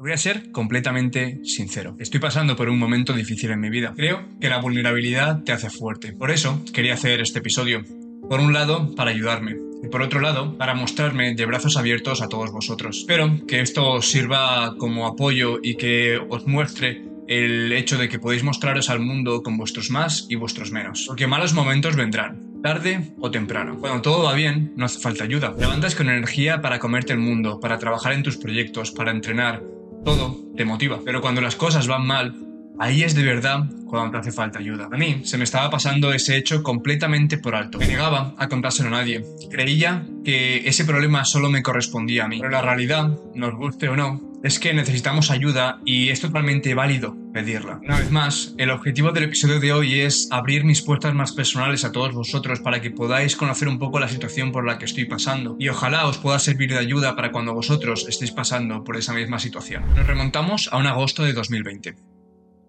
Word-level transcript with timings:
Voy 0.00 0.12
a 0.12 0.16
ser 0.16 0.50
completamente 0.50 1.40
sincero. 1.44 1.94
Estoy 1.98 2.20
pasando 2.20 2.56
por 2.56 2.70
un 2.70 2.78
momento 2.78 3.12
difícil 3.12 3.50
en 3.50 3.60
mi 3.60 3.68
vida. 3.68 3.92
Creo 3.94 4.24
que 4.40 4.48
la 4.48 4.58
vulnerabilidad 4.58 5.42
te 5.42 5.52
hace 5.52 5.68
fuerte. 5.68 6.14
Por 6.14 6.30
eso 6.30 6.64
quería 6.72 6.94
hacer 6.94 7.20
este 7.20 7.40
episodio. 7.40 7.84
Por 8.26 8.40
un 8.40 8.54
lado, 8.54 8.94
para 8.94 9.10
ayudarme. 9.10 9.58
Y 9.82 9.88
por 9.88 10.00
otro 10.00 10.20
lado, 10.20 10.56
para 10.56 10.74
mostrarme 10.74 11.34
de 11.34 11.44
brazos 11.44 11.76
abiertos 11.76 12.22
a 12.22 12.28
todos 12.30 12.50
vosotros. 12.50 13.00
Espero 13.00 13.46
que 13.46 13.60
esto 13.60 14.00
sirva 14.00 14.74
como 14.78 15.06
apoyo 15.06 15.58
y 15.62 15.74
que 15.74 16.18
os 16.30 16.46
muestre 16.46 17.04
el 17.28 17.70
hecho 17.70 17.98
de 17.98 18.08
que 18.08 18.18
podéis 18.18 18.42
mostraros 18.42 18.88
al 18.88 19.00
mundo 19.00 19.42
con 19.42 19.58
vuestros 19.58 19.90
más 19.90 20.26
y 20.30 20.34
vuestros 20.36 20.72
menos. 20.72 21.04
Porque 21.08 21.26
malos 21.26 21.52
momentos 21.52 21.94
vendrán 21.94 22.62
tarde 22.62 23.12
o 23.20 23.30
temprano. 23.30 23.78
Cuando 23.78 24.00
todo 24.00 24.24
va 24.24 24.32
bien, 24.32 24.72
no 24.76 24.86
hace 24.86 24.98
falta 24.98 25.24
ayuda. 25.24 25.54
Levantas 25.58 25.94
con 25.94 26.08
energía 26.08 26.62
para 26.62 26.78
comerte 26.78 27.12
el 27.12 27.18
mundo, 27.18 27.60
para 27.60 27.78
trabajar 27.78 28.14
en 28.14 28.22
tus 28.22 28.38
proyectos, 28.38 28.92
para 28.92 29.10
entrenar, 29.10 29.62
todo 30.04 30.36
te 30.56 30.64
motiva. 30.64 31.00
Pero 31.04 31.20
cuando 31.20 31.40
las 31.40 31.56
cosas 31.56 31.86
van 31.86 32.06
mal, 32.06 32.34
ahí 32.78 33.02
es 33.02 33.14
de 33.14 33.22
verdad 33.22 33.64
cuando 33.86 34.12
te 34.12 34.18
hace 34.18 34.32
falta 34.32 34.58
ayuda. 34.58 34.88
A 34.90 34.96
mí 34.96 35.22
se 35.24 35.36
me 35.36 35.44
estaba 35.44 35.70
pasando 35.70 36.12
ese 36.12 36.36
hecho 36.36 36.62
completamente 36.62 37.38
por 37.38 37.54
alto. 37.54 37.78
Me 37.78 37.86
negaba 37.86 38.34
a 38.38 38.48
contárselo 38.48 38.88
a 38.88 38.92
nadie. 38.92 39.24
Creía 39.50 40.06
que 40.24 40.68
ese 40.68 40.84
problema 40.84 41.24
solo 41.24 41.50
me 41.50 41.62
correspondía 41.62 42.24
a 42.24 42.28
mí. 42.28 42.38
Pero 42.38 42.50
la 42.50 42.62
realidad, 42.62 43.18
nos 43.34 43.54
guste 43.56 43.88
o 43.88 43.96
no, 43.96 44.29
es 44.42 44.58
que 44.58 44.72
necesitamos 44.72 45.30
ayuda 45.30 45.80
y 45.84 46.08
es 46.08 46.20
totalmente 46.20 46.74
válido 46.74 47.16
pedirla. 47.32 47.80
Una 47.84 47.98
vez 47.98 48.10
más, 48.10 48.54
el 48.58 48.70
objetivo 48.70 49.12
del 49.12 49.24
episodio 49.24 49.60
de 49.60 49.72
hoy 49.72 50.00
es 50.00 50.28
abrir 50.30 50.64
mis 50.64 50.82
puertas 50.82 51.14
más 51.14 51.32
personales 51.32 51.84
a 51.84 51.92
todos 51.92 52.14
vosotros 52.14 52.60
para 52.60 52.80
que 52.80 52.90
podáis 52.90 53.36
conocer 53.36 53.68
un 53.68 53.78
poco 53.78 54.00
la 54.00 54.08
situación 54.08 54.50
por 54.50 54.66
la 54.66 54.78
que 54.78 54.86
estoy 54.86 55.04
pasando 55.04 55.56
y 55.58 55.68
ojalá 55.68 56.06
os 56.06 56.18
pueda 56.18 56.38
servir 56.38 56.70
de 56.70 56.78
ayuda 56.78 57.16
para 57.16 57.32
cuando 57.32 57.54
vosotros 57.54 58.06
estéis 58.08 58.32
pasando 58.32 58.82
por 58.82 58.96
esa 58.96 59.12
misma 59.12 59.38
situación. 59.38 59.84
Nos 59.94 60.06
remontamos 60.06 60.68
a 60.72 60.78
un 60.78 60.86
agosto 60.86 61.22
de 61.22 61.32
2020. 61.32 61.96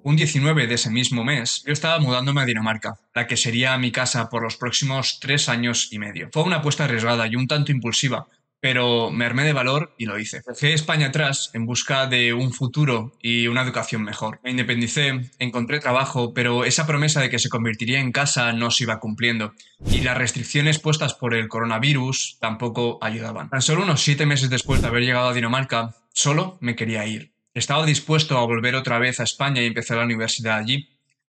Un 0.04 0.16
19 0.16 0.66
de 0.66 0.74
ese 0.74 0.90
mismo 0.90 1.24
mes, 1.24 1.64
yo 1.66 1.74
estaba 1.74 2.00
mudándome 2.00 2.42
a 2.42 2.46
Dinamarca, 2.46 2.96
la 3.14 3.28
que 3.28 3.38
sería 3.38 3.78
mi 3.78 3.92
casa 3.92 4.30
por 4.30 4.42
los 4.42 4.58
próximos 4.58 5.20
tres 5.22 5.48
años 5.48 5.90
y 5.92 6.00
medio. 6.00 6.30
Fue 6.34 6.42
una 6.42 6.58
apuesta 6.58 6.86
arriesgada 6.86 7.28
y 7.28 7.36
un 7.36 7.46
tanto 7.46 7.72
impulsiva, 7.72 8.26
pero 8.62 9.10
me 9.10 9.26
armé 9.26 9.44
de 9.44 9.54
valor 9.54 9.94
y 9.98 10.06
lo 10.06 10.20
hice. 10.20 10.44
Dejé 10.48 10.74
España 10.74 11.08
atrás 11.08 11.50
en 11.54 11.66
busca 11.66 12.06
de 12.06 12.32
un 12.34 12.54
futuro 12.54 13.12
y 13.20 13.48
una 13.48 13.64
educación 13.64 14.04
mejor. 14.04 14.40
Me 14.44 14.52
independicé, 14.52 15.32
encontré 15.40 15.80
trabajo, 15.80 16.34
pero 16.34 16.64
esa 16.64 16.86
promesa 16.86 17.22
de 17.22 17.32
que 17.32 17.40
se 17.40 17.50
convertiría 17.50 18.00
en 18.00 18.12
casa 18.12 18.54
no 18.54 18.70
se 18.70 18.84
iba 18.84 19.00
cumpliendo. 19.00 19.54
Y 19.92 20.02
las 20.02 20.18
restricciones 20.18 20.78
puestas 20.78 21.16
por 21.16 21.34
el 21.34 21.48
coronavirus 21.48 22.38
tampoco 22.40 23.00
ayudaban. 23.02 23.50
Tan 23.50 23.64
solo 23.64 23.84
unos 23.84 24.02
siete 24.02 24.28
meses 24.28 24.52
después 24.52 24.82
de 24.82 24.88
haber 24.88 25.04
llegado 25.04 25.30
a 25.30 25.34
Dinamarca, 25.34 25.96
solo 26.14 26.60
me 26.62 26.76
quería 26.76 27.06
ir. 27.08 27.34
Estaba 27.56 27.86
dispuesto 27.86 28.38
a 28.38 28.46
volver 28.46 28.76
otra 28.76 29.00
vez 29.00 29.20
a 29.20 29.24
España 29.24 29.64
y 29.64 29.66
empezar 29.66 29.98
la 29.98 30.06
universidad 30.06 30.58
allí. 30.58 30.88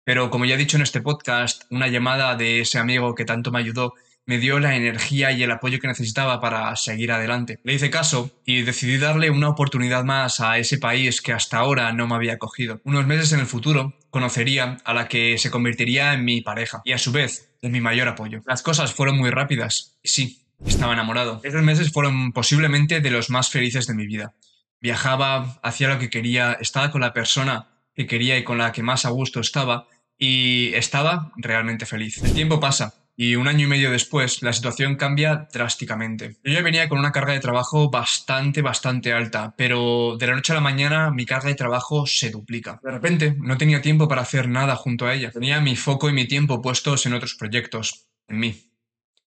Pero 0.03 0.29
como 0.29 0.45
ya 0.45 0.53
he 0.53 0.59
dicho 0.59 0.77
en 0.77 0.83
este 0.83 1.01
podcast, 1.01 1.63
una 1.71 1.87
llamada 1.87 2.35
de 2.35 2.59
ese 2.59 2.77
amigo 2.77 3.15
que 3.15 3.25
tanto 3.25 3.51
me 3.51 3.57
ayudó 3.57 3.95
me 4.25 4.39
dio 4.39 4.59
la 4.59 4.75
energía 4.75 5.31
y 5.31 5.43
el 5.43 5.51
apoyo 5.51 5.79
que 5.79 5.87
necesitaba 5.87 6.41
para 6.41 6.75
seguir 6.75 7.11
adelante. 7.11 7.59
Le 7.63 7.73
hice 7.73 7.89
caso 7.89 8.31
y 8.45 8.63
decidí 8.63 8.97
darle 8.97 9.29
una 9.29 9.49
oportunidad 9.49 10.03
más 10.03 10.39
a 10.39 10.57
ese 10.57 10.77
país 10.77 11.21
que 11.21 11.33
hasta 11.33 11.57
ahora 11.57 11.91
no 11.93 12.07
me 12.07 12.15
había 12.15 12.33
acogido. 12.33 12.81
Unos 12.83 13.05
meses 13.05 13.31
en 13.33 13.39
el 13.39 13.45
futuro 13.45 13.93
conocería 14.09 14.77
a 14.83 14.93
la 14.93 15.07
que 15.07 15.37
se 15.37 15.51
convertiría 15.51 16.13
en 16.13 16.25
mi 16.25 16.41
pareja 16.41 16.81
y 16.85 16.93
a 16.93 16.97
su 16.97 17.11
vez 17.11 17.55
en 17.61 17.71
mi 17.71 17.81
mayor 17.81 18.07
apoyo. 18.07 18.41
Las 18.45 18.61
cosas 18.61 18.93
fueron 18.93 19.17
muy 19.17 19.29
rápidas 19.29 19.97
sí, 20.03 20.45
estaba 20.65 20.93
enamorado. 20.93 21.41
Esos 21.43 21.63
meses 21.63 21.91
fueron 21.91 22.31
posiblemente 22.31 23.01
de 23.01 23.11
los 23.11 23.29
más 23.29 23.49
felices 23.49 23.87
de 23.87 23.93
mi 23.93 24.07
vida. 24.07 24.33
Viajaba, 24.81 25.59
hacía 25.63 25.89
lo 25.89 25.99
que 25.99 26.09
quería, 26.09 26.53
estaba 26.53 26.91
con 26.91 27.01
la 27.01 27.13
persona 27.13 27.69
que 27.95 28.07
quería 28.07 28.37
y 28.37 28.43
con 28.43 28.57
la 28.57 28.71
que 28.71 28.83
más 28.83 29.05
a 29.05 29.09
gusto 29.09 29.39
estaba 29.39 29.87
y 30.17 30.71
estaba 30.73 31.31
realmente 31.37 31.85
feliz. 31.85 32.23
El 32.23 32.33
tiempo 32.33 32.59
pasa 32.59 33.04
y 33.17 33.35
un 33.35 33.47
año 33.47 33.65
y 33.65 33.69
medio 33.69 33.91
después 33.91 34.41
la 34.41 34.51
situación 34.51 34.95
cambia 34.95 35.47
drásticamente. 35.51 36.35
Yo 36.43 36.53
ya 36.53 36.61
venía 36.61 36.89
con 36.89 36.99
una 36.99 37.11
carga 37.11 37.33
de 37.33 37.39
trabajo 37.39 37.89
bastante, 37.89 38.61
bastante 38.61 39.13
alta, 39.13 39.53
pero 39.57 40.17
de 40.17 40.27
la 40.27 40.35
noche 40.35 40.51
a 40.51 40.55
la 40.55 40.61
mañana 40.61 41.11
mi 41.11 41.25
carga 41.25 41.49
de 41.49 41.55
trabajo 41.55 42.05
se 42.05 42.29
duplica. 42.29 42.79
De 42.83 42.91
repente 42.91 43.35
no 43.39 43.57
tenía 43.57 43.81
tiempo 43.81 44.07
para 44.07 44.21
hacer 44.21 44.49
nada 44.49 44.75
junto 44.75 45.05
a 45.05 45.13
ella. 45.13 45.31
Tenía 45.31 45.61
mi 45.61 45.75
foco 45.75 46.09
y 46.09 46.13
mi 46.13 46.27
tiempo 46.27 46.61
puestos 46.61 47.05
en 47.05 47.13
otros 47.13 47.35
proyectos, 47.35 48.07
en 48.27 48.39
mí. 48.39 48.71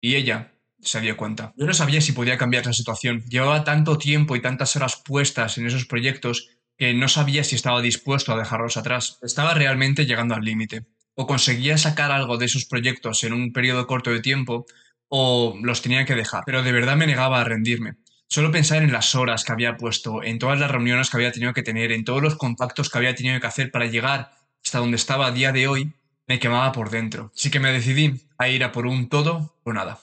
Y 0.00 0.16
ella 0.16 0.53
se 0.80 1.00
dio 1.00 1.16
cuenta. 1.16 1.53
Yo 1.56 1.66
no 1.66 1.75
sabía 1.75 2.00
si 2.00 2.12
podía 2.12 2.38
cambiar 2.38 2.62
esa 2.62 2.72
situación. 2.72 3.22
Llevaba 3.28 3.64
tanto 3.64 3.98
tiempo 3.98 4.36
y 4.36 4.42
tantas 4.42 4.76
horas 4.76 5.03
puestas 5.04 5.59
en 5.59 5.66
esos 5.66 5.86
proyectos 5.86 6.50
que 6.76 6.92
no 6.92 7.09
sabía 7.09 7.44
si 7.44 7.54
estaba 7.54 7.80
dispuesto 7.80 8.32
a 8.32 8.38
dejarlos 8.38 8.76
atrás. 8.76 9.19
Estaba 9.22 9.54
realmente 9.54 10.06
llegando 10.06 10.34
al 10.34 10.44
límite 10.44 10.86
o 11.14 11.26
conseguía 11.26 11.78
sacar 11.78 12.10
algo 12.10 12.36
de 12.38 12.47
esos 12.47 12.64
proyectos 12.64 13.25
en 13.25 13.32
un 13.32 13.52
periodo 13.52 13.86
corto 13.86 14.10
de 14.10 14.20
tiempo 14.20 14.66
o 15.08 15.56
los 15.62 15.82
tenía 15.82 16.04
que 16.04 16.14
dejar. 16.14 16.42
Pero 16.47 16.62
de 16.62 16.72
verdad 16.72 16.97
me 16.97 17.06
negaba 17.06 17.41
a 17.41 17.44
rendirme. 17.44 17.94
Solo 18.26 18.50
pensar 18.50 18.82
en 18.82 18.92
las 18.92 19.14
horas 19.14 19.44
que 19.44 19.53
había 19.53 19.76
puesto, 19.76 20.22
en 20.22 20.38
todas 20.38 20.58
las 20.58 20.70
reuniones 20.70 21.10
que 21.10 21.16
había 21.16 21.30
tenido 21.30 21.53
que 21.53 21.62
tener, 21.62 21.92
en 21.92 22.04
todos 22.04 22.22
los 22.22 22.36
contactos 22.36 22.91
que 22.91 22.98
había 22.98 23.14
tenido 23.14 23.38
que 23.41 23.47
hacer 23.47 23.70
para 23.70 23.86
llegar 23.86 24.32
hasta 24.64 24.78
donde 24.78 24.97
estaba 24.97 25.26
a 25.26 25.30
día 25.30 25.53
de 25.53 25.69
hoy, 25.69 25.92
me 26.26 26.38
quemaba 26.38 26.72
por 26.72 26.91
dentro. 26.91 27.30
Así 27.34 27.50
que 27.50 27.60
me 27.60 27.70
decidí 27.70 28.22
a 28.38 28.48
ir 28.48 28.64
a 28.64 28.72
por 28.72 28.86
un 28.86 29.08
todo 29.08 29.54
o 29.62 29.72
nada. 29.72 30.00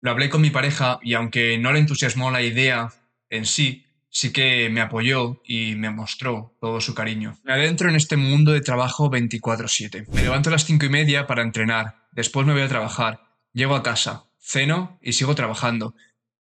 Lo 0.00 0.10
hablé 0.10 0.30
con 0.30 0.40
mi 0.40 0.50
pareja 0.50 0.98
y 1.02 1.14
aunque 1.14 1.58
no 1.58 1.72
le 1.72 1.80
entusiasmó 1.80 2.30
la 2.30 2.42
idea 2.42 2.92
en 3.28 3.44
sí, 3.44 3.84
sí 4.14 4.32
que 4.32 4.70
me 4.70 4.80
apoyó 4.80 5.42
y 5.44 5.74
me 5.74 5.90
mostró 5.90 6.56
todo 6.60 6.80
su 6.80 6.94
cariño. 6.94 7.36
Me 7.42 7.52
adentro 7.52 7.90
en 7.90 7.96
este 7.96 8.16
mundo 8.16 8.52
de 8.52 8.60
trabajo 8.60 9.10
24/7. 9.10 10.06
Me 10.12 10.22
levanto 10.22 10.48
a 10.48 10.52
las 10.52 10.64
cinco 10.64 10.86
y 10.86 10.88
media 10.88 11.26
para 11.26 11.42
entrenar, 11.42 12.06
después 12.12 12.46
me 12.46 12.52
voy 12.52 12.62
a 12.62 12.68
trabajar, 12.68 13.24
llego 13.52 13.74
a 13.74 13.82
casa, 13.82 14.26
ceno 14.38 14.98
y 15.02 15.14
sigo 15.14 15.34
trabajando. 15.34 15.94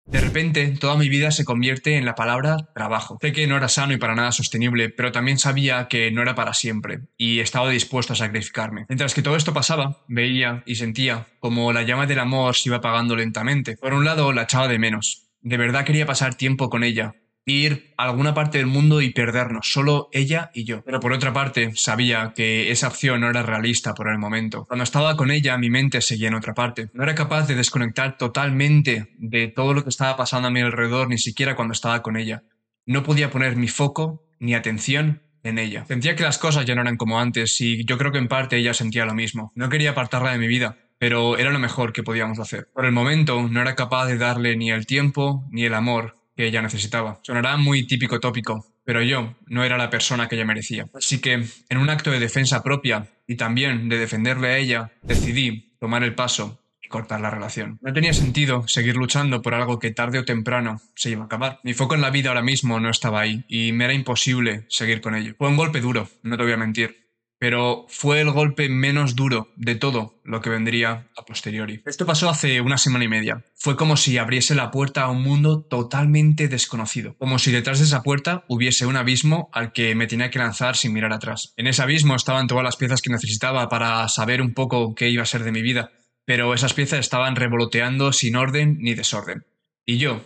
De 0.05 0.21
repente, 0.21 0.69
toda 0.79 0.97
mi 0.97 1.09
vida 1.09 1.33
se 1.33 1.45
convierte 1.45 1.97
en 1.97 2.05
la 2.05 2.15
palabra 2.15 2.69
trabajo. 2.73 3.19
Sé 3.21 3.33
que 3.33 3.49
no 3.49 3.57
era 3.57 3.69
sano 3.69 3.93
y 3.93 3.97
para 3.97 4.15
nada 4.15 4.31
sostenible, 4.31 4.89
pero 4.89 5.11
también 5.11 5.37
sabía 5.37 5.89
que 5.89 6.13
no 6.13 6.23
era 6.23 6.37
para 6.37 6.55
siempre, 6.55 7.01
y 7.17 7.41
estaba 7.41 7.69
dispuesto 7.71 8.13
a 8.13 8.17
sacrificarme. 8.17 8.87
Mientras 8.89 9.15
que 9.15 9.23
todo 9.23 9.35
esto 9.35 9.53
pasaba, 9.53 10.05
veía 10.07 10.63
y 10.65 10.77
sentía 10.77 11.27
como 11.41 11.73
la 11.73 11.83
llama 11.83 12.07
del 12.07 12.21
amor 12.21 12.55
se 12.55 12.69
iba 12.69 12.77
apagando 12.77 13.17
lentamente. 13.17 13.77
Por 13.77 13.95
un 13.95 14.05
lado, 14.05 14.33
la 14.33 14.43
echaba 14.43 14.69
de 14.69 14.79
menos. 14.79 15.27
De 15.41 15.57
verdad 15.57 15.85
quería 15.85 16.07
pasar 16.07 16.37
tiempo 16.37 16.71
con 16.71 16.85
ella, 16.85 17.17
ir 17.47 17.95
a 17.97 18.05
alguna 18.05 18.35
parte 18.35 18.59
del 18.59 18.67
mundo 18.67 19.01
y 19.01 19.11
perdernos, 19.11 19.71
solo 19.71 20.09
ella 20.13 20.51
y 20.53 20.65
yo. 20.65 20.83
Pero 20.85 21.01
por 21.01 21.13
otra 21.13 21.33
parte, 21.33 21.71
sabía 21.77 22.33
que 22.35 22.73
esa 22.73 22.89
opción 22.89 23.21
no 23.21 23.31
era 23.31 23.43
realista 23.43 23.95
por 23.95 24.09
el 24.09 24.19
momento. 24.19 24.67
Cuando 24.67 24.83
estaba 24.83 25.17
con 25.17 25.31
ella, 25.31 25.57
mi 25.57 25.71
mente 25.71 26.01
seguía 26.01 26.29
en 26.29 26.35
otra 26.35 26.55
parte. 26.55 26.91
No 26.93 27.05
era 27.05 27.15
capaz 27.15 27.47
de 27.47 27.55
desconectar 27.55 28.19
totalmente 28.19 29.15
de 29.19 29.47
todo 29.49 29.75
lo 29.75 29.85
que 29.85 29.91
estaba 29.91 30.17
pasando 30.17 30.49
a 30.49 30.51
mi 30.51 30.61
alrededor, 30.61 31.09
ni 31.09 31.19
siquiera 31.19 31.55
cuando 31.55 31.73
estaba 31.73 32.03
con 32.03 32.17
ella. 32.17 32.43
No 32.85 33.05
podía 33.05 33.31
poner 33.31 33.57
mi 33.57 33.69
foco 33.69 34.25
ni 34.41 34.55
atención 34.55 35.23
en 35.45 35.59
ella. 35.59 35.85
Sentía 35.87 36.17
que 36.17 36.25
las 36.25 36.39
cosas 36.39 36.67
ya 36.67 36.75
no 36.75 36.83
eran 36.83 36.97
como 36.97 37.21
antes 37.21 37.61
y 37.61 37.85
yo 37.85 37.97
creo 37.97 38.11
que 38.11 38.19
en 38.19 38.29
parte 38.29 38.57
ella 38.57 38.75
sentía 38.75 39.07
lo 39.07 39.15
mismo. 39.15 39.53
No 39.55 39.69
quería 39.69 39.91
apartarla 39.91 40.33
de 40.33 40.39
mi 40.39 40.49
vida, 40.49 40.79
pero 40.99 41.39
era 41.39 41.51
lo 41.51 41.61
mejor 41.61 41.93
que 41.93 42.03
podíamos 42.03 42.41
hacer. 42.41 42.69
Por 42.75 42.85
el 42.85 42.93
momento 42.93 43.49
no 43.49 43.61
era 43.61 43.77
capaz 43.77 44.07
de 44.07 44.19
darle 44.19 44.57
ni 44.57 44.73
el 44.73 44.87
tiempo 44.87 45.47
ni 45.51 45.65
el 45.65 45.75
amor 45.75 46.16
que 46.37 46.47
ella 46.47 46.63
necesitaba. 46.63 47.21
Sonará 47.23 47.57
muy 47.57 47.87
típico 47.87 48.21
tópico, 48.21 48.67
pero 48.85 49.03
yo 49.03 49.35
no 49.47 49.65
era 49.65 49.79
la 49.79 49.91
persona 49.91 50.29
que 50.29 50.37
ella 50.37 50.45
merecía. 50.45 50.87
Así 50.95 51.21
que, 51.21 51.33
en 51.69 51.79
un 51.79 51.91
acto 51.91 52.11
de 52.11 52.21
defensa 52.21 52.63
propia 52.63 53.09
y 53.27 53.37
también 53.37 53.89
de 53.89 53.99
defenderle 53.99 54.49
a 54.49 54.59
ella, 54.59 54.93
decidí 55.03 55.75
tomar 55.81 56.05
el 56.05 56.15
paso 56.15 56.61
y 56.83 56.89
cortar 56.89 57.21
la 57.21 57.31
relación. 57.31 57.79
No 57.81 57.93
tenía 57.93 58.13
sentido 58.13 58.69
seguir 58.69 58.97
luchando 58.97 59.43
por 59.43 59.55
algo 59.55 59.79
que 59.79 59.91
tarde 59.91 60.19
o 60.19 60.25
temprano 60.25 60.81
se 60.95 61.11
iba 61.11 61.23
a 61.23 61.27
acabar. 61.27 61.61
Mi 61.65 61.75
foco 61.75 61.95
en 61.95 62.03
la 62.03 62.11
vida 62.11 62.29
ahora 62.29 62.43
mismo 62.43 62.79
no 62.79 62.91
estaba 62.91 63.21
ahí 63.21 63.45
y 63.49 63.73
me 63.73 63.85
era 63.85 63.95
imposible 63.95 64.67
seguir 64.69 65.01
con 65.01 65.15
ello. 65.15 65.35
Fue 65.39 65.49
un 65.49 65.57
golpe 65.57 65.81
duro, 65.81 66.09
no 66.23 66.37
te 66.37 66.43
voy 66.43 66.53
a 66.53 66.59
mentir 66.59 67.06
pero 67.39 67.87
fue 67.89 68.21
el 68.21 68.31
golpe 68.31 68.69
menos 68.69 69.15
duro 69.15 69.53
de 69.57 69.75
todo 69.75 70.21
lo 70.25 70.41
que 70.41 70.51
vendría 70.51 71.09
a 71.17 71.25
posteriori. 71.25 71.83
Esto 71.85 72.07
pasó 72.07 72.29
hace 72.29 72.61
una 72.61 72.79
semana 72.79 73.05
y 73.05 73.09
media. 73.09 73.45
Fue 73.55 73.77
como 73.77 73.97
si 73.97 74.17
abriese 74.19 74.55
la 74.55 74.71
puerta 74.71 75.03
a 75.03 75.11
un 75.11 75.23
mundo 75.23 75.63
totalmente 75.63 76.49
desconocido, 76.49 77.17
como 77.19 77.39
si 77.39 77.53
detrás 77.53 77.79
de 77.79 77.85
esa 77.85 78.03
puerta 78.03 78.45
hubiese 78.49 78.87
un 78.87 78.97
abismo 78.97 79.51
al 79.53 79.73
que 79.73 79.95
me 79.95 80.07
tenía 80.07 80.31
que 80.31 80.39
lanzar 80.39 80.77
sin 80.77 80.93
mirar 80.93 81.13
atrás. 81.13 81.53
En 81.57 81.67
ese 81.67 81.83
abismo 81.83 82.15
estaban 82.15 82.47
todas 82.47 82.65
las 82.65 82.77
piezas 82.77 83.03
que 83.03 83.11
necesitaba 83.11 83.69
para 83.69 84.09
saber 84.09 84.41
un 84.41 84.55
poco 84.55 84.95
qué 84.95 85.11
iba 85.11 85.23
a 85.23 85.27
ser 85.27 85.45
de 85.45 85.53
mi 85.53 85.63
vida, 85.63 85.93
pero 86.25 86.55
esas 86.55 86.75
piezas 86.75 87.01
estaban 87.01 87.37
revoloteando 87.37 88.13
sin 88.13 88.37
orden 88.37 88.79
ni 88.81 88.95
desorden. 88.95 89.47
Y 89.85 89.99
yo 89.99 90.25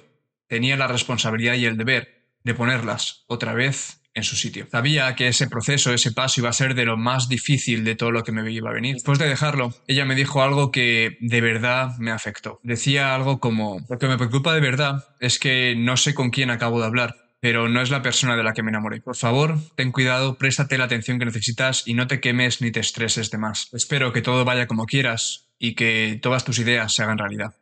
tenía 0.48 0.76
la 0.76 0.86
responsabilidad 0.86 1.54
y 1.54 1.66
el 1.66 1.76
deber 1.76 2.20
de 2.44 2.54
ponerlas 2.54 3.24
otra 3.26 3.52
vez 3.52 3.99
en 4.14 4.24
su 4.24 4.36
sitio. 4.36 4.66
Sabía 4.70 5.14
que 5.14 5.28
ese 5.28 5.48
proceso, 5.48 5.92
ese 5.92 6.12
paso 6.12 6.40
iba 6.40 6.50
a 6.50 6.54
ser 6.54 6.74
de 6.74 6.84
lo 6.84 6.96
más 6.96 7.28
difícil 7.28 7.84
de 7.84 7.94
todo 7.94 8.10
lo 8.10 8.22
que 8.24 8.32
me 8.32 8.50
iba 8.50 8.70
a 8.70 8.74
venir. 8.74 8.94
Después 8.94 9.18
de 9.18 9.28
dejarlo, 9.28 9.74
ella 9.86 10.04
me 10.04 10.14
dijo 10.14 10.42
algo 10.42 10.70
que 10.70 11.16
de 11.20 11.40
verdad 11.40 11.96
me 11.98 12.10
afectó. 12.10 12.60
Decía 12.62 13.14
algo 13.14 13.40
como, 13.40 13.80
lo 13.88 13.98
que 13.98 14.08
me 14.08 14.16
preocupa 14.16 14.54
de 14.54 14.60
verdad 14.60 15.04
es 15.20 15.38
que 15.38 15.74
no 15.76 15.96
sé 15.96 16.14
con 16.14 16.30
quién 16.30 16.50
acabo 16.50 16.80
de 16.80 16.86
hablar 16.86 17.16
pero 17.40 17.68
no 17.68 17.80
es 17.80 17.90
la 17.90 18.02
persona 18.02 18.36
de 18.36 18.42
la 18.42 18.52
que 18.52 18.62
me 18.62 18.68
enamoré. 18.68 19.00
Por 19.00 19.16
favor, 19.16 19.58
ten 19.74 19.92
cuidado, 19.92 20.36
préstate 20.36 20.76
la 20.76 20.84
atención 20.84 21.18
que 21.18 21.24
necesitas 21.24 21.84
y 21.86 21.94
no 21.94 22.06
te 22.06 22.20
quemes 22.20 22.60
ni 22.60 22.70
te 22.70 22.80
estreses 22.80 23.30
de 23.30 23.38
más. 23.38 23.70
Espero 23.72 24.12
que 24.12 24.20
todo 24.20 24.44
vaya 24.44 24.66
como 24.66 24.84
quieras 24.84 25.48
y 25.58 25.74
que 25.74 26.18
todas 26.20 26.44
tus 26.44 26.58
ideas 26.58 26.94
se 26.94 27.02
hagan 27.02 27.18
realidad. 27.18 27.54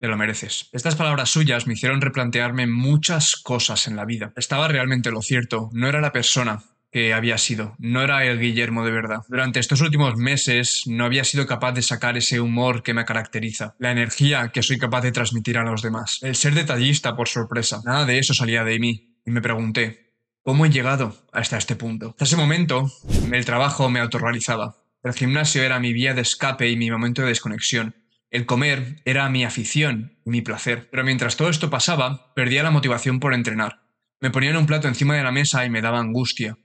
Te 0.00 0.08
lo 0.08 0.16
mereces. 0.16 0.70
Estas 0.72 0.96
palabras 0.96 1.28
suyas 1.28 1.66
me 1.66 1.74
hicieron 1.74 2.00
replantearme 2.00 2.66
muchas 2.66 3.36
cosas 3.36 3.86
en 3.86 3.96
la 3.96 4.06
vida. 4.06 4.32
Estaba 4.34 4.66
realmente 4.66 5.10
lo 5.10 5.20
cierto, 5.20 5.68
no 5.74 5.88
era 5.88 6.00
la 6.00 6.10
persona 6.10 6.62
que 6.90 7.12
había 7.12 7.36
sido, 7.36 7.76
no 7.78 8.00
era 8.02 8.24
el 8.24 8.40
Guillermo 8.40 8.82
de 8.84 8.92
verdad. 8.92 9.20
Durante 9.28 9.60
estos 9.60 9.82
últimos 9.82 10.16
meses 10.16 10.84
no 10.86 11.04
había 11.04 11.22
sido 11.24 11.46
capaz 11.46 11.72
de 11.72 11.82
sacar 11.82 12.16
ese 12.16 12.40
humor 12.40 12.82
que 12.82 12.94
me 12.94 13.04
caracteriza, 13.04 13.76
la 13.78 13.92
energía 13.92 14.50
que 14.52 14.62
soy 14.62 14.78
capaz 14.78 15.02
de 15.02 15.12
transmitir 15.12 15.58
a 15.58 15.64
los 15.64 15.82
demás, 15.82 16.18
el 16.22 16.34
ser 16.34 16.54
detallista 16.54 17.14
por 17.14 17.28
sorpresa. 17.28 17.82
Nada 17.84 18.06
de 18.06 18.18
eso 18.18 18.32
salía 18.32 18.64
de 18.64 18.78
mí 18.78 19.18
y 19.26 19.30
me 19.30 19.42
pregunté, 19.42 20.14
¿cómo 20.42 20.64
he 20.64 20.70
llegado 20.70 21.14
hasta 21.32 21.58
este 21.58 21.76
punto? 21.76 22.08
Hasta 22.10 22.24
ese 22.24 22.36
momento, 22.36 22.90
el 23.30 23.44
trabajo 23.44 23.90
me 23.90 24.00
autorrealizaba. 24.00 24.76
El 25.04 25.12
gimnasio 25.12 25.62
era 25.62 25.78
mi 25.78 25.92
vía 25.92 26.14
de 26.14 26.22
escape 26.22 26.70
y 26.70 26.76
mi 26.76 26.90
momento 26.90 27.22
de 27.22 27.28
desconexión. 27.28 27.94
El 28.30 28.46
comer 28.46 29.02
era 29.04 29.28
mi 29.28 29.44
afición 29.44 30.20
mi 30.30 30.40
placer. 30.40 30.88
Pero 30.90 31.04
mientras 31.04 31.36
todo 31.36 31.50
esto 31.50 31.68
pasaba, 31.68 32.32
perdía 32.34 32.62
la 32.62 32.70
motivación 32.70 33.20
por 33.20 33.34
entrenar. 33.34 33.82
Me 34.20 34.30
ponían 34.30 34.56
un 34.56 34.66
plato 34.66 34.88
encima 34.88 35.16
de 35.16 35.24
la 35.24 35.32
mesa 35.32 35.64
y 35.64 35.70
me 35.70 35.82
daba 35.82 35.98
angustia. 35.98 36.56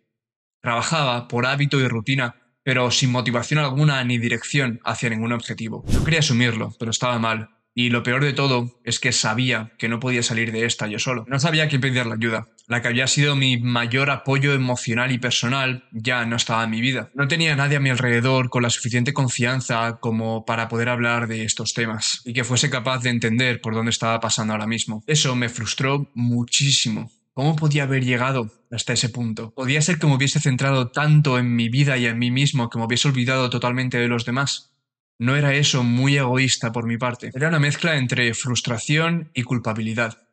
Trabajaba 0.61 1.27
por 1.27 1.45
hábito 1.45 1.79
y 1.79 1.87
rutina, 1.87 2.35
pero 2.63 2.91
sin 2.91 3.11
motivación 3.11 3.59
alguna 3.59 4.03
ni 4.03 4.17
dirección 4.17 4.79
hacia 4.83 5.09
ningún 5.09 5.31
objetivo. 5.31 5.83
No 5.91 6.03
quería 6.03 6.19
asumirlo, 6.19 6.73
pero 6.79 6.91
estaba 6.91 7.19
mal. 7.19 7.49
Y 7.77 7.89
lo 7.89 8.03
peor 8.03 8.23
de 8.23 8.31
todo 8.31 8.79
es 8.85 9.01
que 9.01 9.11
sabía 9.11 9.73
que 9.77 9.89
no 9.89 9.99
podía 9.99 10.23
salir 10.23 10.53
de 10.53 10.65
esta 10.65 10.87
yo 10.87 10.97
solo. 10.97 11.25
No 11.27 11.39
sabía 11.39 11.65
a 11.65 11.67
quién 11.67 11.81
pedir 11.81 12.05
la 12.05 12.15
ayuda. 12.15 12.47
La 12.67 12.81
que 12.81 12.87
había 12.87 13.05
sido 13.05 13.35
mi 13.35 13.57
mayor 13.57 14.09
apoyo 14.09 14.53
emocional 14.53 15.11
y 15.11 15.17
personal 15.17 15.83
ya 15.91 16.25
no 16.25 16.37
estaba 16.37 16.63
en 16.63 16.69
mi 16.69 16.79
vida. 16.79 17.11
No 17.13 17.27
tenía 17.27 17.53
nadie 17.57 17.75
a 17.75 17.81
mi 17.81 17.89
alrededor 17.89 18.49
con 18.49 18.63
la 18.63 18.69
suficiente 18.69 19.11
confianza 19.11 19.97
como 19.99 20.45
para 20.45 20.69
poder 20.69 20.87
hablar 20.87 21.27
de 21.27 21.43
estos 21.43 21.73
temas 21.73 22.21
y 22.23 22.31
que 22.31 22.45
fuese 22.45 22.69
capaz 22.69 23.03
de 23.03 23.09
entender 23.09 23.59
por 23.59 23.75
dónde 23.75 23.91
estaba 23.91 24.21
pasando 24.21 24.53
ahora 24.53 24.67
mismo. 24.67 25.03
Eso 25.05 25.35
me 25.35 25.49
frustró 25.49 26.09
muchísimo. 26.13 27.11
¿Cómo 27.33 27.57
podía 27.57 27.83
haber 27.83 28.05
llegado 28.05 28.49
hasta 28.71 28.93
ese 28.93 29.09
punto? 29.09 29.51
¿Podía 29.53 29.81
ser 29.81 29.99
que 29.99 30.07
me 30.07 30.15
hubiese 30.15 30.39
centrado 30.39 30.91
tanto 30.91 31.37
en 31.37 31.53
mi 31.53 31.67
vida 31.67 31.97
y 31.97 32.05
en 32.05 32.17
mí 32.17 32.31
mismo 32.31 32.69
que 32.69 32.79
me 32.79 32.85
hubiese 32.85 33.09
olvidado 33.09 33.49
totalmente 33.49 33.97
de 33.97 34.07
los 34.07 34.23
demás? 34.23 34.71
No 35.17 35.35
era 35.35 35.53
eso 35.53 35.83
muy 35.83 36.17
egoísta 36.17 36.71
por 36.71 36.85
mi 36.85 36.97
parte. 36.97 37.31
Era 37.33 37.47
una 37.47 37.59
mezcla 37.59 37.97
entre 37.97 38.33
frustración 38.33 39.31
y 39.33 39.43
culpabilidad. 39.43 40.27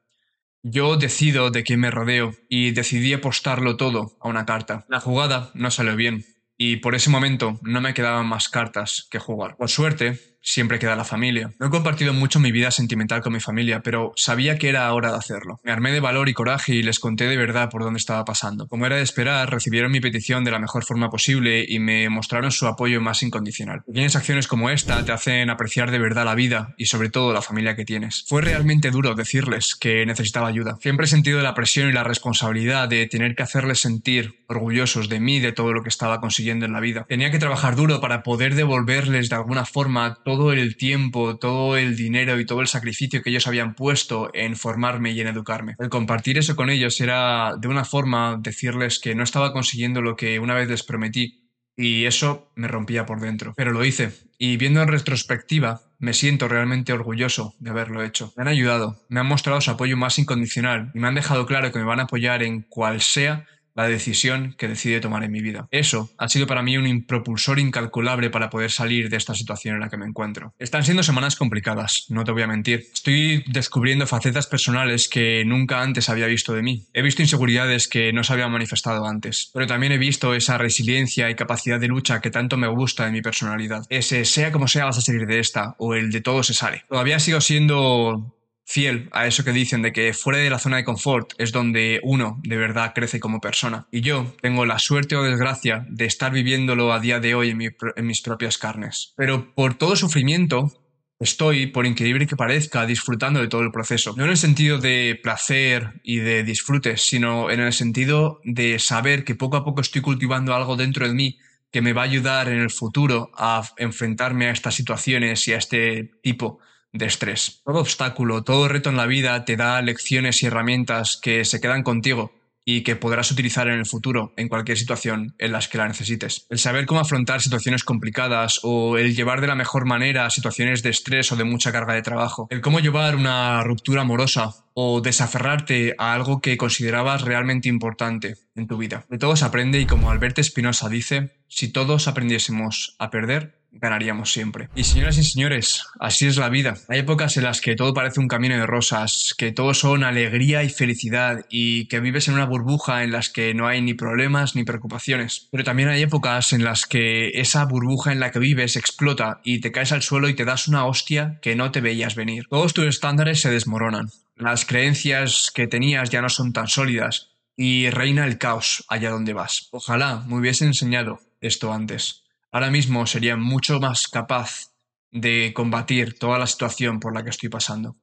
Yo 0.62 0.96
decido 0.96 1.50
de 1.50 1.64
quién 1.64 1.80
me 1.80 1.90
rodeo 1.90 2.34
y 2.48 2.70
decidí 2.72 3.12
apostarlo 3.12 3.76
todo 3.76 4.16
a 4.20 4.28
una 4.28 4.46
carta. 4.46 4.86
La 4.88 5.00
jugada 5.00 5.50
no 5.54 5.70
salió 5.70 5.96
bien 5.96 6.24
y 6.56 6.76
por 6.76 6.94
ese 6.94 7.10
momento 7.10 7.58
no 7.62 7.80
me 7.80 7.94
quedaban 7.94 8.26
más 8.26 8.48
cartas 8.48 9.06
que 9.10 9.18
jugar. 9.18 9.56
Por 9.56 9.68
suerte, 9.68 10.31
siempre 10.42 10.78
queda 10.78 10.96
la 10.96 11.04
familia. 11.04 11.52
No 11.58 11.66
he 11.66 11.70
compartido 11.70 12.12
mucho 12.12 12.40
mi 12.40 12.52
vida 12.52 12.70
sentimental 12.70 13.22
con 13.22 13.32
mi 13.32 13.40
familia, 13.40 13.80
pero 13.82 14.12
sabía 14.16 14.58
que 14.58 14.68
era 14.68 14.92
hora 14.92 15.12
de 15.12 15.18
hacerlo. 15.18 15.60
Me 15.62 15.72
armé 15.72 15.92
de 15.92 16.00
valor 16.00 16.28
y 16.28 16.34
coraje 16.34 16.74
y 16.74 16.82
les 16.82 16.98
conté 16.98 17.26
de 17.26 17.36
verdad 17.36 17.70
por 17.70 17.82
dónde 17.82 17.98
estaba 17.98 18.24
pasando. 18.24 18.66
Como 18.66 18.86
era 18.86 18.96
de 18.96 19.02
esperar, 19.02 19.50
recibieron 19.50 19.92
mi 19.92 20.00
petición 20.00 20.44
de 20.44 20.50
la 20.50 20.58
mejor 20.58 20.84
forma 20.84 21.10
posible 21.10 21.64
y 21.66 21.78
me 21.78 22.08
mostraron 22.08 22.50
su 22.50 22.66
apoyo 22.66 23.00
más 23.00 23.22
incondicional. 23.22 23.82
Pequeñas 23.86 24.16
acciones 24.16 24.48
como 24.48 24.70
esta 24.70 25.04
te 25.04 25.12
hacen 25.12 25.50
apreciar 25.50 25.90
de 25.90 25.98
verdad 25.98 26.24
la 26.24 26.34
vida 26.34 26.74
y 26.76 26.86
sobre 26.86 27.10
todo 27.10 27.32
la 27.32 27.42
familia 27.42 27.76
que 27.76 27.84
tienes. 27.84 28.24
Fue 28.26 28.42
realmente 28.42 28.90
duro 28.90 29.14
decirles 29.14 29.74
que 29.74 30.04
necesitaba 30.06 30.48
ayuda. 30.48 30.78
Siempre 30.80 31.06
he 31.06 31.08
sentido 31.08 31.40
la 31.42 31.54
presión 31.54 31.88
y 31.88 31.92
la 31.92 32.04
responsabilidad 32.04 32.88
de 32.88 33.06
tener 33.06 33.34
que 33.34 33.42
hacerles 33.42 33.80
sentir 33.80 34.42
orgullosos 34.48 35.08
de 35.08 35.20
mí, 35.20 35.40
de 35.40 35.52
todo 35.52 35.72
lo 35.72 35.82
que 35.82 35.88
estaba 35.88 36.20
consiguiendo 36.20 36.66
en 36.66 36.72
la 36.72 36.80
vida. 36.80 37.06
Tenía 37.08 37.30
que 37.30 37.38
trabajar 37.38 37.76
duro 37.76 38.00
para 38.00 38.22
poder 38.22 38.54
devolverles 38.54 39.28
de 39.28 39.36
alguna 39.36 39.64
forma 39.64 40.18
todo 40.24 40.31
el 40.52 40.76
tiempo, 40.76 41.36
todo 41.36 41.76
el 41.76 41.96
dinero 41.96 42.40
y 42.40 42.46
todo 42.46 42.60
el 42.60 42.66
sacrificio 42.66 43.22
que 43.22 43.30
ellos 43.30 43.46
habían 43.46 43.74
puesto 43.74 44.30
en 44.34 44.56
formarme 44.56 45.12
y 45.12 45.20
en 45.20 45.28
educarme. 45.28 45.74
El 45.78 45.88
compartir 45.88 46.38
eso 46.38 46.56
con 46.56 46.70
ellos 46.70 47.00
era 47.00 47.56
de 47.56 47.68
una 47.68 47.84
forma 47.84 48.38
decirles 48.40 48.98
que 48.98 49.14
no 49.14 49.22
estaba 49.22 49.52
consiguiendo 49.52 50.00
lo 50.00 50.16
que 50.16 50.38
una 50.38 50.54
vez 50.54 50.68
les 50.68 50.82
prometí 50.82 51.42
y 51.76 52.04
eso 52.04 52.52
me 52.54 52.68
rompía 52.68 53.06
por 53.06 53.20
dentro. 53.20 53.54
Pero 53.56 53.72
lo 53.72 53.84
hice 53.84 54.12
y 54.38 54.56
viendo 54.56 54.82
en 54.82 54.88
retrospectiva 54.88 55.82
me 55.98 56.14
siento 56.14 56.48
realmente 56.48 56.92
orgulloso 56.92 57.54
de 57.60 57.70
haberlo 57.70 58.02
hecho. 58.02 58.32
Me 58.36 58.42
han 58.42 58.48
ayudado, 58.48 59.00
me 59.08 59.20
han 59.20 59.26
mostrado 59.26 59.60
su 59.60 59.70
apoyo 59.70 59.96
más 59.96 60.18
incondicional 60.18 60.90
y 60.94 60.98
me 60.98 61.08
han 61.08 61.14
dejado 61.14 61.46
claro 61.46 61.70
que 61.70 61.78
me 61.78 61.84
van 61.84 62.00
a 62.00 62.04
apoyar 62.04 62.42
en 62.42 62.62
cual 62.62 63.00
sea 63.00 63.46
la 63.74 63.88
decisión 63.88 64.54
que 64.58 64.68
decide 64.68 65.00
tomar 65.00 65.24
en 65.24 65.32
mi 65.32 65.40
vida. 65.40 65.68
Eso 65.70 66.10
ha 66.18 66.28
sido 66.28 66.46
para 66.46 66.62
mí 66.62 66.76
un 66.76 67.04
propulsor 67.06 67.58
incalculable 67.58 68.30
para 68.30 68.50
poder 68.50 68.70
salir 68.70 69.08
de 69.08 69.16
esta 69.16 69.34
situación 69.34 69.74
en 69.74 69.80
la 69.80 69.88
que 69.88 69.96
me 69.96 70.06
encuentro. 70.06 70.54
Están 70.58 70.84
siendo 70.84 71.02
semanas 71.02 71.36
complicadas, 71.36 72.06
no 72.08 72.24
te 72.24 72.32
voy 72.32 72.42
a 72.42 72.46
mentir. 72.46 72.86
Estoy 72.92 73.44
descubriendo 73.48 74.06
facetas 74.06 74.46
personales 74.46 75.08
que 75.08 75.44
nunca 75.44 75.82
antes 75.82 76.08
había 76.08 76.26
visto 76.26 76.52
de 76.52 76.62
mí. 76.62 76.84
He 76.92 77.02
visto 77.02 77.22
inseguridades 77.22 77.88
que 77.88 78.12
no 78.12 78.24
se 78.24 78.32
habían 78.32 78.52
manifestado 78.52 79.06
antes, 79.06 79.50
pero 79.52 79.66
también 79.66 79.92
he 79.92 79.98
visto 79.98 80.34
esa 80.34 80.58
resiliencia 80.58 81.30
y 81.30 81.34
capacidad 81.34 81.80
de 81.80 81.88
lucha 81.88 82.20
que 82.20 82.30
tanto 82.30 82.56
me 82.56 82.68
gusta 82.68 83.06
de 83.06 83.12
mi 83.12 83.22
personalidad. 83.22 83.84
Ese 83.88 84.24
sea 84.24 84.52
como 84.52 84.68
sea 84.68 84.84
vas 84.84 84.98
a 84.98 85.02
salir 85.02 85.26
de 85.26 85.38
esta, 85.38 85.74
o 85.78 85.94
el 85.94 86.10
de 86.10 86.20
todo 86.20 86.42
se 86.42 86.54
sale. 86.54 86.84
Todavía 86.88 87.18
sigo 87.18 87.40
siendo 87.40 88.34
fiel 88.72 89.10
a 89.12 89.26
eso 89.26 89.44
que 89.44 89.52
dicen 89.52 89.82
de 89.82 89.92
que 89.92 90.14
fuera 90.14 90.38
de 90.38 90.48
la 90.48 90.58
zona 90.58 90.78
de 90.78 90.84
confort 90.84 91.34
es 91.36 91.52
donde 91.52 92.00
uno 92.02 92.40
de 92.42 92.56
verdad 92.56 92.92
crece 92.94 93.20
como 93.20 93.38
persona. 93.38 93.86
Y 93.92 94.00
yo 94.00 94.34
tengo 94.40 94.64
la 94.64 94.78
suerte 94.78 95.14
o 95.14 95.22
desgracia 95.22 95.84
de 95.90 96.06
estar 96.06 96.32
viviéndolo 96.32 96.90
a 96.92 96.98
día 96.98 97.20
de 97.20 97.34
hoy 97.34 97.50
en, 97.50 98.06
mis 98.06 98.22
propias 98.22 98.56
carnes. 98.56 99.12
Pero 99.16 99.54
por 99.54 99.74
todo 99.74 99.96
sufrimiento, 99.96 100.72
Estoy, 101.20 101.68
por 101.68 101.86
increíble 101.86 102.26
que 102.26 102.34
parezca, 102.34 102.84
disfrutando 102.84 103.38
de 103.38 103.46
todo 103.46 103.60
el 103.60 103.70
proceso. 103.70 104.12
No 104.16 104.24
en 104.24 104.30
el 104.30 104.36
sentido 104.36 104.78
de 104.78 105.20
placer 105.22 106.00
y 106.02 106.16
de 106.16 106.42
disfrute, 106.42 106.96
sino 106.96 107.48
en 107.48 107.60
el 107.60 107.72
sentido 107.72 108.40
de 108.42 108.80
saber 108.80 109.22
que 109.22 109.36
poco 109.36 109.56
a 109.56 109.64
poco 109.64 109.82
estoy 109.82 110.02
cultivando 110.02 110.52
algo 110.52 110.74
dentro 110.74 111.06
de 111.06 111.14
mí 111.14 111.38
que 111.70 111.80
me 111.80 111.92
va 111.92 112.02
a 112.02 112.06
ayudar 112.06 112.48
en 112.48 112.58
el 112.58 112.70
futuro 112.70 113.30
a 113.36 113.62
enfrentarme 113.76 114.46
a 114.46 114.50
estas 114.50 114.74
situaciones 114.74 115.46
y 115.46 115.52
a 115.52 115.58
este 115.58 116.10
tipo 116.24 116.58
de 116.92 117.06
estrés. 117.06 117.62
Todo 117.64 117.80
obstáculo, 117.80 118.44
todo 118.44 118.68
reto 118.68 118.90
en 118.90 118.96
la 118.96 119.06
vida 119.06 119.44
te 119.44 119.56
da 119.56 119.80
lecciones 119.82 120.42
y 120.42 120.46
herramientas 120.46 121.18
que 121.20 121.44
se 121.44 121.60
quedan 121.60 121.82
contigo 121.82 122.32
y 122.64 122.82
que 122.82 122.96
podrás 122.96 123.30
utilizar 123.30 123.68
en 123.68 123.78
el 123.78 123.86
futuro 123.86 124.32
en 124.36 124.48
cualquier 124.48 124.78
situación 124.78 125.34
en 125.38 125.52
las 125.52 125.68
que 125.68 125.78
la 125.78 125.88
necesites. 125.88 126.46
El 126.48 126.58
saber 126.58 126.86
cómo 126.86 127.00
afrontar 127.00 127.40
situaciones 127.42 127.84
complicadas 127.84 128.60
o 128.62 128.98
el 128.98 129.16
llevar 129.16 129.40
de 129.40 129.48
la 129.48 129.54
mejor 129.54 129.84
manera 129.84 130.30
situaciones 130.30 130.82
de 130.82 130.90
estrés 130.90 131.32
o 131.32 131.36
de 131.36 131.44
mucha 131.44 131.72
carga 131.72 131.94
de 131.94 132.02
trabajo. 132.02 132.46
El 132.50 132.60
cómo 132.60 132.80
llevar 132.80 133.16
una 133.16 133.62
ruptura 133.64 134.02
amorosa 134.02 134.54
o 134.74 135.00
desaferrarte 135.00 135.94
a 135.98 136.14
algo 136.14 136.40
que 136.40 136.56
considerabas 136.56 137.22
realmente 137.22 137.68
importante 137.68 138.36
en 138.54 138.66
tu 138.66 138.76
vida. 138.76 139.06
De 139.10 139.18
todo 139.18 139.36
se 139.36 139.44
aprende 139.44 139.80
y 139.80 139.86
como 139.86 140.10
Alberto 140.10 140.40
Espinosa 140.40 140.88
dice, 140.88 141.32
si 141.48 141.68
todos 141.68 142.08
aprendiésemos 142.08 142.94
a 142.98 143.10
perder, 143.10 143.61
ganaríamos 143.72 144.32
siempre. 144.32 144.68
Y 144.74 144.84
señoras 144.84 145.18
y 145.18 145.24
señores, 145.24 145.84
así 145.98 146.26
es 146.26 146.36
la 146.36 146.48
vida. 146.48 146.74
Hay 146.88 147.00
épocas 147.00 147.36
en 147.36 147.44
las 147.44 147.60
que 147.60 147.74
todo 147.74 147.94
parece 147.94 148.20
un 148.20 148.28
camino 148.28 148.56
de 148.56 148.66
rosas, 148.66 149.34
que 149.36 149.52
todo 149.52 149.74
son 149.74 150.04
alegría 150.04 150.62
y 150.62 150.68
felicidad 150.68 151.44
y 151.50 151.86
que 151.86 152.00
vives 152.00 152.28
en 152.28 152.34
una 152.34 152.44
burbuja 152.44 153.02
en 153.02 153.12
las 153.12 153.30
que 153.30 153.54
no 153.54 153.66
hay 153.66 153.80
ni 153.80 153.94
problemas 153.94 154.54
ni 154.54 154.64
preocupaciones. 154.64 155.48
Pero 155.50 155.64
también 155.64 155.88
hay 155.88 156.02
épocas 156.02 156.52
en 156.52 156.64
las 156.64 156.86
que 156.86 157.30
esa 157.40 157.64
burbuja 157.64 158.12
en 158.12 158.20
la 158.20 158.30
que 158.30 158.38
vives 158.38 158.76
explota 158.76 159.40
y 159.42 159.60
te 159.60 159.72
caes 159.72 159.92
al 159.92 160.02
suelo 160.02 160.28
y 160.28 160.34
te 160.34 160.44
das 160.44 160.68
una 160.68 160.86
hostia 160.86 161.38
que 161.40 161.56
no 161.56 161.70
te 161.70 161.80
veías 161.80 162.14
venir. 162.14 162.46
Todos 162.50 162.74
tus 162.74 162.86
estándares 162.86 163.40
se 163.40 163.50
desmoronan. 163.50 164.10
Las 164.36 164.64
creencias 164.64 165.50
que 165.54 165.66
tenías 165.66 166.10
ya 166.10 166.22
no 166.22 166.28
son 166.28 166.52
tan 166.52 166.68
sólidas 166.68 167.30
y 167.56 167.90
reina 167.90 168.26
el 168.26 168.38
caos 168.38 168.84
allá 168.88 169.10
donde 169.10 169.34
vas. 169.34 169.68
Ojalá 169.72 170.24
me 170.26 170.36
hubiese 170.36 170.64
enseñado 170.64 171.20
esto 171.40 171.72
antes 171.72 172.21
ahora 172.52 172.70
mismo 172.70 173.06
sería 173.06 173.36
mucho 173.36 173.80
más 173.80 174.06
capaz 174.06 174.72
de 175.10 175.52
combatir 175.54 176.18
toda 176.18 176.38
la 176.38 176.46
situación 176.46 177.00
por 177.00 177.14
la 177.14 177.24
que 177.24 177.30
estoy 177.30 177.48
pasando. 177.48 177.96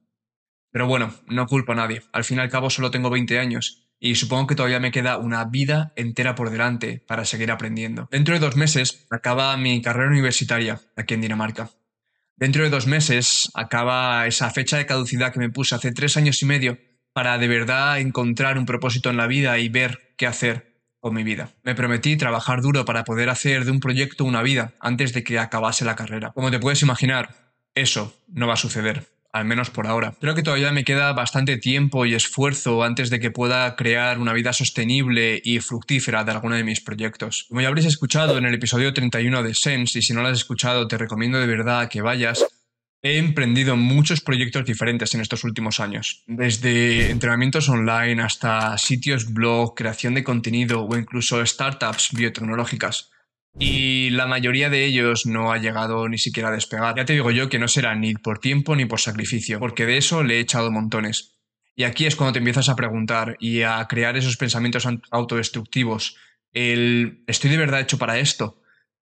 Pero 0.70 0.86
bueno, 0.86 1.14
no 1.26 1.46
culpo 1.46 1.72
a 1.72 1.76
nadie. 1.76 2.02
Al 2.12 2.24
fin 2.24 2.38
y 2.38 2.40
al 2.40 2.50
cabo 2.50 2.70
solo 2.70 2.90
tengo 2.90 3.10
20 3.10 3.38
años 3.38 3.88
y 3.98 4.14
supongo 4.14 4.46
que 4.46 4.54
todavía 4.54 4.80
me 4.80 4.92
queda 4.92 5.18
una 5.18 5.44
vida 5.44 5.92
entera 5.96 6.34
por 6.34 6.50
delante 6.50 7.02
para 7.06 7.24
seguir 7.24 7.50
aprendiendo. 7.50 8.08
Dentro 8.10 8.34
de 8.34 8.40
dos 8.40 8.56
meses 8.56 9.06
acaba 9.10 9.56
mi 9.56 9.82
carrera 9.82 10.10
universitaria 10.10 10.80
aquí 10.96 11.14
en 11.14 11.20
Dinamarca. 11.22 11.70
Dentro 12.36 12.62
de 12.62 12.70
dos 12.70 12.86
meses 12.86 13.50
acaba 13.54 14.26
esa 14.26 14.50
fecha 14.50 14.78
de 14.78 14.86
caducidad 14.86 15.32
que 15.32 15.40
me 15.40 15.50
puse 15.50 15.74
hace 15.74 15.92
tres 15.92 16.16
años 16.16 16.40
y 16.42 16.46
medio 16.46 16.78
para 17.12 17.38
de 17.38 17.48
verdad 17.48 17.98
encontrar 17.98 18.56
un 18.56 18.66
propósito 18.66 19.10
en 19.10 19.16
la 19.16 19.26
vida 19.26 19.58
y 19.58 19.68
ver 19.68 20.14
qué 20.16 20.26
hacer 20.26 20.69
con 21.00 21.14
mi 21.14 21.24
vida. 21.24 21.50
Me 21.64 21.74
prometí 21.74 22.16
trabajar 22.16 22.60
duro 22.60 22.84
para 22.84 23.04
poder 23.04 23.30
hacer 23.30 23.64
de 23.64 23.70
un 23.70 23.80
proyecto 23.80 24.24
una 24.24 24.42
vida 24.42 24.74
antes 24.80 25.12
de 25.12 25.24
que 25.24 25.38
acabase 25.38 25.84
la 25.84 25.96
carrera. 25.96 26.32
Como 26.32 26.50
te 26.50 26.60
puedes 26.60 26.82
imaginar, 26.82 27.52
eso 27.74 28.14
no 28.28 28.46
va 28.46 28.54
a 28.54 28.56
suceder. 28.56 29.06
al 29.32 29.44
menos 29.44 29.70
por 29.70 29.86
ahora. 29.86 30.14
Creo 30.20 30.34
que 30.34 30.42
todavía 30.42 30.72
me 30.72 30.84
queda 30.84 31.12
bastante 31.12 31.56
tiempo 31.56 32.04
y 32.04 32.14
esfuerzo 32.14 32.82
antes 32.82 33.10
de 33.10 33.20
que 33.20 33.30
pueda 33.30 33.76
crear 33.76 34.18
una 34.18 34.32
vida 34.32 34.52
sostenible 34.52 35.40
y 35.44 35.60
fructífera 35.60 36.24
de 36.24 36.32
alguno 36.32 36.56
de 36.56 36.64
mis 36.64 36.80
proyectos. 36.80 37.46
Como 37.48 37.60
ya 37.60 37.68
habréis 37.68 37.86
escuchado 37.86 38.38
en 38.38 38.44
el 38.44 38.54
episodio 38.54 38.92
31 38.92 39.42
de 39.42 39.54
Sense, 39.54 39.98
y 39.98 40.02
si 40.02 40.12
no 40.12 40.22
lo 40.22 40.28
has 40.28 40.38
escuchado 40.38 40.88
te 40.88 40.98
recomiendo 40.98 41.38
de 41.38 41.46
verdad 41.46 41.88
que 41.88 42.02
vayas, 42.02 42.44
He 43.02 43.16
emprendido 43.16 43.76
muchos 43.76 44.20
proyectos 44.20 44.66
diferentes 44.66 45.14
en 45.14 45.22
estos 45.22 45.42
últimos 45.44 45.80
años, 45.80 46.22
desde 46.26 47.10
entrenamientos 47.10 47.70
online 47.70 48.20
hasta 48.22 48.76
sitios 48.76 49.32
blog, 49.32 49.74
creación 49.74 50.12
de 50.12 50.22
contenido 50.22 50.84
o 50.84 50.96
incluso 50.96 51.44
startups 51.44 52.10
biotecnológicas. 52.12 53.10
Y 53.58 54.10
la 54.10 54.26
mayoría 54.26 54.68
de 54.68 54.84
ellos 54.84 55.24
no 55.24 55.50
ha 55.50 55.58
llegado 55.58 56.08
ni 56.08 56.18
siquiera 56.18 56.50
a 56.50 56.52
despegar. 56.52 56.94
Ya 56.94 57.06
te 57.06 57.14
digo 57.14 57.30
yo 57.30 57.48
que 57.48 57.58
no 57.58 57.68
será 57.68 57.94
ni 57.94 58.14
por 58.14 58.38
tiempo 58.38 58.76
ni 58.76 58.84
por 58.84 59.00
sacrificio, 59.00 59.58
porque 59.58 59.86
de 59.86 59.96
eso 59.96 60.22
le 60.22 60.36
he 60.36 60.40
echado 60.40 60.70
montones. 60.70 61.38
Y 61.74 61.84
aquí 61.84 62.04
es 62.04 62.16
cuando 62.16 62.34
te 62.34 62.38
empiezas 62.40 62.68
a 62.68 62.76
preguntar 62.76 63.36
y 63.40 63.62
a 63.62 63.86
crear 63.88 64.16
esos 64.16 64.36
pensamientos 64.36 64.86
autodestructivos. 65.10 66.16
El 66.52 67.24
¿estoy 67.26 67.50
de 67.50 67.56
verdad 67.56 67.80
hecho 67.80 67.96
para 67.96 68.18
esto? 68.18 68.60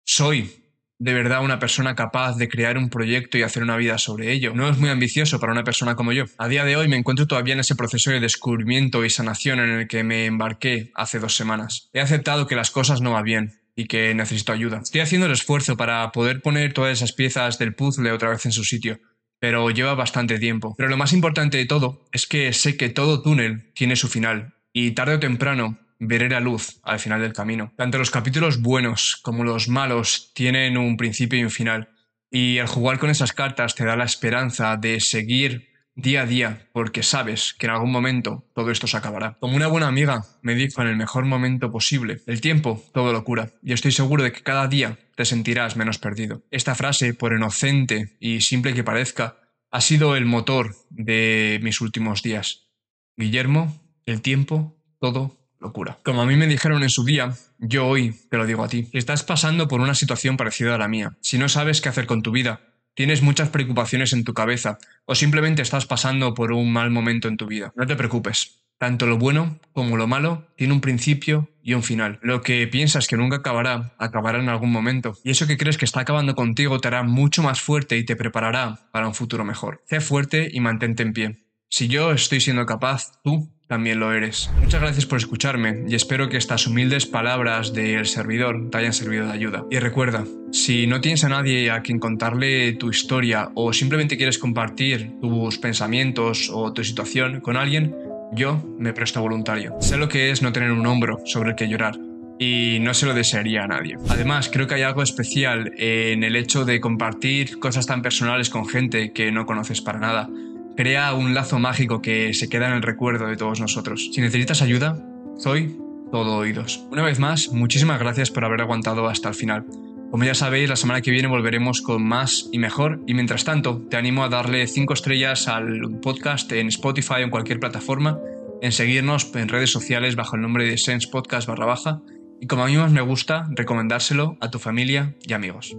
¿Soy 0.04 0.61
de 0.98 1.14
verdad 1.14 1.44
una 1.44 1.58
persona 1.58 1.94
capaz 1.94 2.36
de 2.36 2.48
crear 2.48 2.78
un 2.78 2.88
proyecto 2.88 3.36
y 3.36 3.42
hacer 3.42 3.62
una 3.62 3.76
vida 3.76 3.98
sobre 3.98 4.32
ello. 4.32 4.52
No 4.54 4.68
es 4.68 4.78
muy 4.78 4.88
ambicioso 4.90 5.40
para 5.40 5.52
una 5.52 5.64
persona 5.64 5.96
como 5.96 6.12
yo. 6.12 6.24
A 6.38 6.48
día 6.48 6.64
de 6.64 6.76
hoy 6.76 6.88
me 6.88 6.96
encuentro 6.96 7.26
todavía 7.26 7.54
en 7.54 7.60
ese 7.60 7.74
proceso 7.74 8.10
de 8.10 8.20
descubrimiento 8.20 9.04
y 9.04 9.10
sanación 9.10 9.58
en 9.58 9.70
el 9.70 9.88
que 9.88 10.04
me 10.04 10.26
embarqué 10.26 10.92
hace 10.94 11.18
dos 11.18 11.34
semanas. 11.34 11.90
He 11.92 12.00
aceptado 12.00 12.46
que 12.46 12.56
las 12.56 12.70
cosas 12.70 13.00
no 13.00 13.12
van 13.12 13.24
bien 13.24 13.52
y 13.74 13.86
que 13.86 14.14
necesito 14.14 14.52
ayuda. 14.52 14.80
Estoy 14.82 15.00
haciendo 15.00 15.26
el 15.26 15.32
esfuerzo 15.32 15.76
para 15.76 16.12
poder 16.12 16.42
poner 16.42 16.72
todas 16.72 16.92
esas 16.92 17.12
piezas 17.12 17.58
del 17.58 17.74
puzzle 17.74 18.12
otra 18.12 18.30
vez 18.30 18.44
en 18.46 18.52
su 18.52 18.64
sitio, 18.64 19.00
pero 19.40 19.70
lleva 19.70 19.94
bastante 19.94 20.38
tiempo. 20.38 20.74
Pero 20.76 20.88
lo 20.88 20.96
más 20.96 21.12
importante 21.12 21.56
de 21.56 21.66
todo 21.66 22.04
es 22.12 22.26
que 22.26 22.52
sé 22.52 22.76
que 22.76 22.90
todo 22.90 23.22
túnel 23.22 23.72
tiene 23.74 23.96
su 23.96 24.08
final 24.08 24.54
y 24.72 24.92
tarde 24.92 25.14
o 25.14 25.20
temprano 25.20 25.78
veré 26.04 26.28
la 26.28 26.40
luz 26.40 26.80
al 26.82 26.98
final 26.98 27.20
del 27.20 27.32
camino. 27.32 27.72
Tanto 27.76 27.98
los 27.98 28.10
capítulos 28.10 28.60
buenos 28.60 29.18
como 29.22 29.44
los 29.44 29.68
malos 29.68 30.32
tienen 30.34 30.76
un 30.76 30.96
principio 30.96 31.38
y 31.38 31.44
un 31.44 31.50
final. 31.50 31.90
Y 32.30 32.58
al 32.58 32.66
jugar 32.66 32.98
con 32.98 33.10
esas 33.10 33.32
cartas 33.32 33.74
te 33.74 33.84
da 33.84 33.96
la 33.96 34.04
esperanza 34.04 34.76
de 34.76 35.00
seguir 35.00 35.70
día 35.94 36.22
a 36.22 36.26
día 36.26 36.68
porque 36.72 37.02
sabes 37.02 37.54
que 37.54 37.66
en 37.66 37.72
algún 37.72 37.92
momento 37.92 38.48
todo 38.54 38.70
esto 38.70 38.86
se 38.86 38.96
acabará. 38.96 39.36
Como 39.38 39.54
una 39.54 39.68
buena 39.68 39.86
amiga 39.86 40.24
me 40.40 40.54
dijo 40.54 40.82
en 40.82 40.88
el 40.88 40.96
mejor 40.96 41.24
momento 41.24 41.70
posible, 41.70 42.20
el 42.26 42.40
tiempo 42.40 42.82
todo 42.92 43.12
lo 43.12 43.22
cura 43.24 43.52
y 43.62 43.72
estoy 43.72 43.92
seguro 43.92 44.24
de 44.24 44.32
que 44.32 44.42
cada 44.42 44.66
día 44.66 44.98
te 45.14 45.24
sentirás 45.24 45.76
menos 45.76 45.98
perdido. 45.98 46.42
Esta 46.50 46.74
frase, 46.74 47.14
por 47.14 47.32
inocente 47.32 48.16
y 48.18 48.40
simple 48.40 48.74
que 48.74 48.82
parezca, 48.82 49.36
ha 49.70 49.80
sido 49.80 50.16
el 50.16 50.24
motor 50.24 50.74
de 50.90 51.60
mis 51.62 51.80
últimos 51.80 52.22
días. 52.22 52.70
Guillermo, 53.16 53.80
el 54.06 54.20
tiempo 54.20 54.76
todo 54.98 55.41
locura. 55.62 55.98
Como 56.04 56.20
a 56.20 56.26
mí 56.26 56.36
me 56.36 56.46
dijeron 56.46 56.82
en 56.82 56.90
su 56.90 57.04
día, 57.04 57.32
yo 57.58 57.86
hoy 57.86 58.14
te 58.28 58.36
lo 58.36 58.44
digo 58.44 58.64
a 58.64 58.68
ti. 58.68 58.88
Estás 58.92 59.22
pasando 59.22 59.68
por 59.68 59.80
una 59.80 59.94
situación 59.94 60.36
parecida 60.36 60.74
a 60.74 60.78
la 60.78 60.88
mía, 60.88 61.16
si 61.22 61.38
no 61.38 61.48
sabes 61.48 61.80
qué 61.80 61.88
hacer 61.88 62.06
con 62.06 62.22
tu 62.22 62.32
vida, 62.32 62.60
tienes 62.94 63.22
muchas 63.22 63.48
preocupaciones 63.48 64.12
en 64.12 64.24
tu 64.24 64.34
cabeza 64.34 64.78
o 65.06 65.14
simplemente 65.14 65.62
estás 65.62 65.86
pasando 65.86 66.34
por 66.34 66.52
un 66.52 66.72
mal 66.72 66.90
momento 66.90 67.28
en 67.28 67.36
tu 67.36 67.46
vida, 67.46 67.72
no 67.76 67.86
te 67.86 67.96
preocupes. 67.96 68.58
Tanto 68.78 69.06
lo 69.06 69.16
bueno 69.16 69.60
como 69.72 69.96
lo 69.96 70.08
malo 70.08 70.48
tiene 70.56 70.72
un 70.72 70.80
principio 70.80 71.48
y 71.62 71.74
un 71.74 71.84
final. 71.84 72.18
Lo 72.20 72.42
que 72.42 72.66
piensas 72.66 73.06
que 73.06 73.16
nunca 73.16 73.36
acabará, 73.36 73.94
acabará 73.96 74.40
en 74.40 74.48
algún 74.48 74.72
momento. 74.72 75.16
Y 75.22 75.30
eso 75.30 75.46
que 75.46 75.56
crees 75.56 75.78
que 75.78 75.84
está 75.84 76.00
acabando 76.00 76.34
contigo 76.34 76.80
te 76.80 76.88
hará 76.88 77.04
mucho 77.04 77.44
más 77.44 77.60
fuerte 77.60 77.96
y 77.96 78.04
te 78.04 78.16
preparará 78.16 78.88
para 78.90 79.06
un 79.06 79.14
futuro 79.14 79.44
mejor. 79.44 79.84
Sé 79.86 80.00
fuerte 80.00 80.48
y 80.52 80.58
mantente 80.58 81.04
en 81.04 81.12
pie. 81.12 81.38
Si 81.68 81.86
yo 81.86 82.10
estoy 82.10 82.40
siendo 82.40 82.66
capaz, 82.66 83.22
tú 83.22 83.48
también 83.72 84.00
lo 84.00 84.12
eres. 84.12 84.50
Muchas 84.60 84.82
gracias 84.82 85.06
por 85.06 85.16
escucharme 85.16 85.84
y 85.88 85.94
espero 85.94 86.28
que 86.28 86.36
estas 86.36 86.66
humildes 86.66 87.06
palabras 87.06 87.72
del 87.72 88.04
servidor 88.04 88.68
te 88.68 88.76
hayan 88.76 88.92
servido 88.92 89.24
de 89.24 89.32
ayuda. 89.32 89.64
Y 89.70 89.78
recuerda, 89.78 90.26
si 90.50 90.86
no 90.86 91.00
tienes 91.00 91.24
a 91.24 91.30
nadie 91.30 91.70
a 91.70 91.80
quien 91.80 91.98
contarle 91.98 92.74
tu 92.74 92.90
historia 92.90 93.48
o 93.54 93.72
simplemente 93.72 94.18
quieres 94.18 94.36
compartir 94.36 95.12
tus 95.22 95.56
pensamientos 95.56 96.50
o 96.52 96.74
tu 96.74 96.84
situación 96.84 97.40
con 97.40 97.56
alguien, 97.56 97.96
yo 98.34 98.62
me 98.78 98.92
presto 98.92 99.22
voluntario. 99.22 99.72
Sé 99.80 99.96
lo 99.96 100.06
que 100.06 100.30
es 100.30 100.42
no 100.42 100.52
tener 100.52 100.70
un 100.70 100.84
hombro 100.84 101.20
sobre 101.24 101.52
el 101.52 101.56
que 101.56 101.66
llorar 101.66 101.98
y 102.38 102.76
no 102.82 102.92
se 102.92 103.06
lo 103.06 103.14
desearía 103.14 103.64
a 103.64 103.68
nadie. 103.68 103.96
Además, 104.10 104.50
creo 104.52 104.66
que 104.66 104.74
hay 104.74 104.82
algo 104.82 105.02
especial 105.02 105.72
en 105.78 106.24
el 106.24 106.36
hecho 106.36 106.66
de 106.66 106.78
compartir 106.78 107.58
cosas 107.58 107.86
tan 107.86 108.02
personales 108.02 108.50
con 108.50 108.68
gente 108.68 109.12
que 109.14 109.32
no 109.32 109.46
conoces 109.46 109.80
para 109.80 109.98
nada 109.98 110.28
crea 110.76 111.14
un 111.14 111.34
lazo 111.34 111.58
mágico 111.58 112.02
que 112.02 112.34
se 112.34 112.48
queda 112.48 112.68
en 112.68 112.74
el 112.74 112.82
recuerdo 112.82 113.26
de 113.26 113.36
todos 113.36 113.60
nosotros. 113.60 114.10
Si 114.12 114.20
necesitas 114.20 114.62
ayuda, 114.62 114.98
soy 115.38 115.76
todo 116.10 116.36
oídos. 116.36 116.84
Una 116.90 117.02
vez 117.02 117.18
más, 117.18 117.50
muchísimas 117.50 117.98
gracias 117.98 118.30
por 118.30 118.44
haber 118.44 118.60
aguantado 118.60 119.08
hasta 119.08 119.28
el 119.28 119.34
final. 119.34 119.64
Como 120.10 120.24
ya 120.24 120.34
sabéis, 120.34 120.68
la 120.68 120.76
semana 120.76 121.00
que 121.00 121.10
viene 121.10 121.26
volveremos 121.26 121.80
con 121.80 122.06
más 122.06 122.50
y 122.52 122.58
mejor. 122.58 123.00
Y 123.06 123.14
mientras 123.14 123.44
tanto, 123.44 123.86
te 123.88 123.96
animo 123.96 124.24
a 124.24 124.28
darle 124.28 124.66
5 124.66 124.92
estrellas 124.92 125.48
al 125.48 125.98
podcast 126.02 126.52
en 126.52 126.68
Spotify 126.68 127.14
o 127.14 127.18
en 127.20 127.30
cualquier 127.30 127.58
plataforma, 127.58 128.18
en 128.60 128.72
seguirnos 128.72 129.34
en 129.34 129.48
redes 129.48 129.70
sociales 129.70 130.14
bajo 130.14 130.36
el 130.36 130.42
nombre 130.42 130.66
de 130.66 130.76
Sense 130.76 131.08
Podcast 131.08 131.48
barra 131.48 131.64
baja. 131.64 132.02
Y 132.42 132.46
como 132.46 132.62
a 132.62 132.66
mí 132.66 132.76
más 132.76 132.92
me 132.92 133.00
gusta, 133.00 133.46
recomendárselo 133.52 134.36
a 134.40 134.50
tu 134.50 134.58
familia 134.58 135.16
y 135.26 135.32
amigos. 135.32 135.74